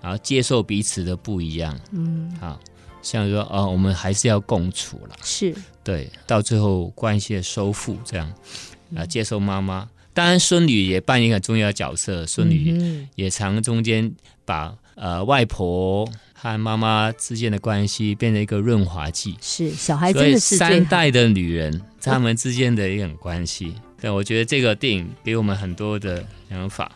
[0.00, 1.76] 然后接受彼此的不一样。
[1.90, 2.60] 嗯，好，
[3.02, 5.54] 像说哦，我们还是要共处了，是。
[5.82, 8.32] 对，到最后关系的收复这样
[8.94, 9.88] 啊，接受妈妈。
[10.12, 14.12] 当然孙女也扮演很重要的角色，孙女也常中间
[14.44, 16.08] 把呃外婆
[16.52, 19.36] 和妈妈之间的关系变成一个润滑剂。
[19.40, 23.74] 是小孩真的是三代的女人他们之间的一种关系。
[24.00, 26.90] 对，我觉得这个电影给我们很多的想法。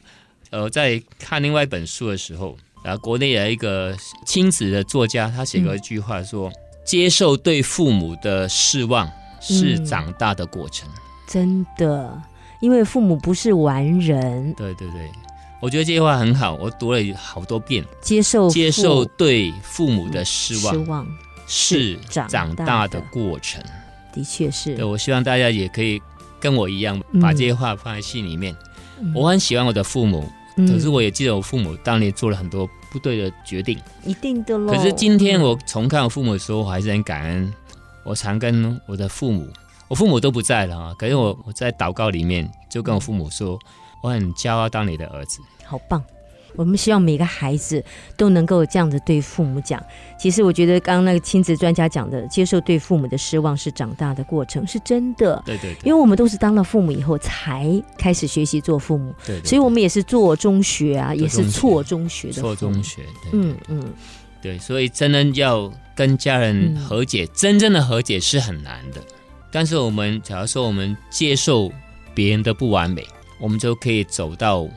[0.50, 3.96] 呃，在看另外一本书的时候，然后国内有一个
[4.26, 6.52] 亲子的作家，他写过一句话说
[6.84, 9.08] ：“接受对父母的失望
[9.40, 10.88] 是长大的过程。”
[11.26, 12.20] 真的，
[12.60, 14.52] 因为父母不是完人。
[14.54, 15.08] 对对对，
[15.60, 17.84] 我觉得这句话很好，我读了好多遍。
[18.00, 21.06] 接受接受对父母的失望，失望
[21.46, 23.62] 是长大的过程。
[24.12, 24.74] 的确是。
[24.74, 26.00] 对，我希望大家也可以
[26.40, 28.56] 跟我一样，把这些话放在心里面。
[29.14, 30.28] 我很喜欢我的父母。
[30.56, 34.70] 可是我也记得我父母当年做了很多不对的决定，一定的喽。
[34.70, 37.54] 可是今天我重看我父母的时候，我还是很感恩。
[38.04, 39.48] 我常跟我的父母，
[39.88, 40.94] 我父母都不在了啊。
[40.98, 43.58] 可是我我在祷告里面就跟我父母说，
[44.02, 46.02] 我很骄傲当你的儿子，好棒。
[46.56, 47.82] 我们希望每个孩子
[48.16, 49.80] 都能够这样子对父母讲。
[50.18, 55.40] 其实我觉得刚刚那个亲子专家讲的，接受对父母的失望是长大的过程，是真的。
[55.46, 55.76] 对对。
[55.84, 59.40] 因为我们都是当了父母以后才开始学习做父母，对。
[59.44, 62.34] 所以我们也是做中学啊，也是错中学的。
[62.34, 63.02] 错中学。
[63.32, 63.92] 嗯嗯。
[64.42, 69.00] 对，所以真的要跟家人和解，真正的和解是很难的。
[69.52, 71.70] 但是我们假如说我们接受
[72.12, 73.06] 别人的不完美，
[73.40, 74.68] 我们就可以走到。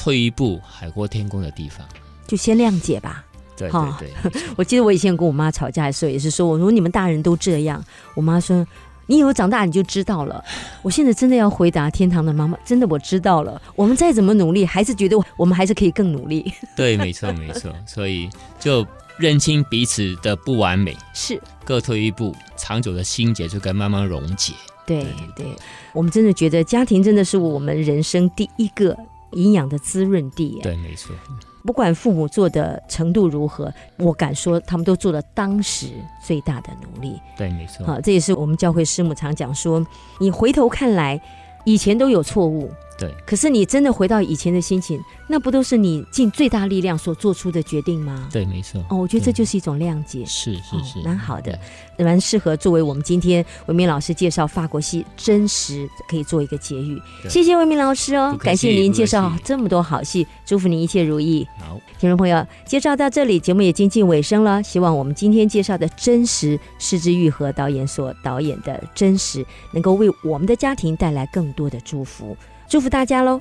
[0.00, 1.84] 退一步，海阔天空的地方，
[2.24, 3.24] 就先谅解吧。
[3.56, 7.84] 对对对， 我记得我以前跟我妈吵架的时候，也是说，我说你们大人都这样。
[8.14, 8.64] 我妈说，
[9.06, 10.42] 你以后长大你就知道了。
[10.82, 13.60] 我现在真的要回答天堂的妈妈，真的我知道了。
[13.74, 16.52] 我们再怎么努力，还是觉得我们还是可以更努力。
[16.76, 17.74] 对，没错没错。
[17.84, 24.54] 所以就认清彼此的不完美，是各退一步，长久的心结就该慢慢溶解。
[24.88, 25.46] 对对，
[25.92, 28.96] 我们真的觉得家庭真的是我们人生第一个。
[29.32, 31.14] 营养的滋润地，对，没错。
[31.62, 35.88] 不管父母做的程度如何，我敢说他们都做了当时
[36.24, 37.20] 最大的努力。
[37.36, 37.84] 对，没错。
[37.84, 39.86] 好，这也是我们教会师母常讲说，
[40.18, 41.20] 你回头看来，
[41.66, 42.70] 以前都有错误。
[42.98, 48.28] 对，可是你真的回到以前的心情，那不都是你尽最大力量所做出的决定吗？
[48.32, 48.84] 对，没错。
[48.90, 51.56] 哦，我觉得这就是一种谅解，是是是，蛮好的，
[51.98, 57.00] 蛮适合作为我们今天文明老师介绍法国戏真实可以做一个结语。
[57.28, 61.46] 谢谢文明老师哦，感谢您介绍这么多好戏，祝福您一切如意。
[61.60, 64.60] 好，听众朋友，介绍到这里，节目也接近尾声了。
[64.60, 72.36] 希望我们今天介绍的真实，是之愈和导演所导演的真实，能够为我们的家庭带来更多的祝福。
[72.68, 73.40] 祝福大家喽！